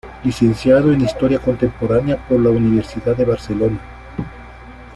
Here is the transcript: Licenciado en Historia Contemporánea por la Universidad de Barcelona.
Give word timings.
Licenciado 0.23 0.91
en 0.91 1.01
Historia 1.01 1.37
Contemporánea 1.37 2.27
por 2.27 2.39
la 2.39 2.49
Universidad 2.49 3.15
de 3.15 3.23
Barcelona. 3.23 3.79